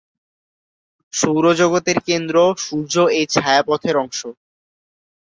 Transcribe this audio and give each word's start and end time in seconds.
সৌরজগৎের 1.13 1.97
কেন্দ্র 2.07 2.35
সূর্য 2.63 2.93
এই 3.17 3.25
ছায়াপথের 3.33 3.95
অংশ। 3.97 4.19